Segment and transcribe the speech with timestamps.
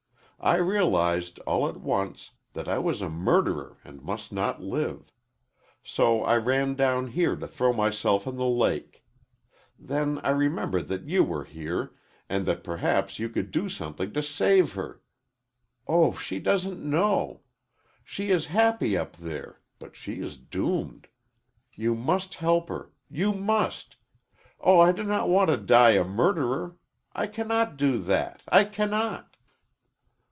[0.43, 5.11] I realized, all at once, that I was a murderer and must not live.
[5.83, 9.05] So I ran down here to throw myself in the lake.
[9.77, 11.93] Then I remembered that you were here,
[12.27, 15.03] and that perhaps you could do something to save her.
[15.87, 17.41] Oh, she doesn't know!
[18.03, 21.07] She is happy up there, but she is doomed.
[21.73, 22.91] You must help her!
[23.11, 23.95] You must!
[24.59, 26.77] Oh, I do not want to die a murderer!
[27.13, 29.27] I cannot do that I cannot!"